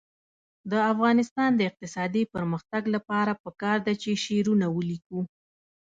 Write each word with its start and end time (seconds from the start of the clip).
د 0.71 0.73
افغانستان 0.91 1.49
د 1.55 1.61
اقتصادي 1.69 2.23
پرمختګ 2.33 2.83
لپاره 2.95 3.31
پکار 3.43 3.77
ده 3.87 3.93
چې 4.01 4.11
شعرونه 4.23 4.65
ولیکو. 4.77 5.19